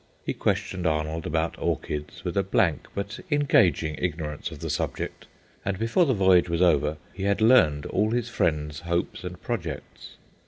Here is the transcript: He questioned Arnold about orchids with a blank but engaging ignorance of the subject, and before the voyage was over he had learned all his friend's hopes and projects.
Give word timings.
He 0.25 0.33
questioned 0.33 0.87
Arnold 0.87 1.27
about 1.27 1.55
orchids 1.59 2.23
with 2.25 2.35
a 2.35 2.41
blank 2.41 2.87
but 2.95 3.19
engaging 3.29 3.93
ignorance 3.99 4.49
of 4.49 4.57
the 4.57 4.69
subject, 4.71 5.27
and 5.63 5.77
before 5.77 6.07
the 6.07 6.15
voyage 6.15 6.49
was 6.49 6.59
over 6.59 6.97
he 7.13 7.25
had 7.25 7.39
learned 7.39 7.85
all 7.85 8.09
his 8.09 8.27
friend's 8.27 8.79
hopes 8.79 9.23
and 9.23 9.39
projects. 9.43 10.15